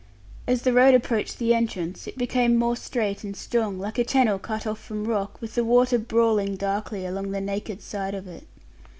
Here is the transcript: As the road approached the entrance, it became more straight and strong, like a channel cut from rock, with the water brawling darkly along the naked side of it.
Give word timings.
As 0.47 0.63
the 0.63 0.73
road 0.73 0.95
approached 0.95 1.37
the 1.37 1.53
entrance, 1.53 2.07
it 2.07 2.17
became 2.17 2.55
more 2.55 2.75
straight 2.75 3.23
and 3.23 3.37
strong, 3.37 3.77
like 3.77 3.99
a 3.99 4.03
channel 4.03 4.39
cut 4.39 4.63
from 4.79 5.05
rock, 5.05 5.39
with 5.39 5.53
the 5.53 5.63
water 5.63 5.99
brawling 5.99 6.55
darkly 6.55 7.05
along 7.05 7.29
the 7.29 7.39
naked 7.39 7.83
side 7.83 8.15
of 8.15 8.27
it. 8.27 8.47